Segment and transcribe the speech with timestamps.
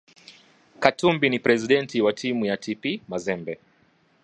[0.79, 3.59] Katumbi ni presidenti wa timu ya TP mazembe